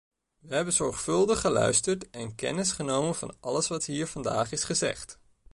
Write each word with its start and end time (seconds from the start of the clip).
We 0.39 0.55
hebben 0.55 0.73
zorgvuldig 0.73 1.41
geluisterd 1.41 2.09
en 2.09 2.35
kennis 2.35 2.71
genomen 2.71 3.15
van 3.15 3.35
alles 3.39 3.67
wat 3.67 3.85
hier 3.85 4.07
vandaag 4.07 4.51
is 4.51 4.63
gezegd. 4.63 5.19